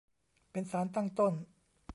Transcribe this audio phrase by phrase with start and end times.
[0.51, 1.33] เป็นสารตั้งต้น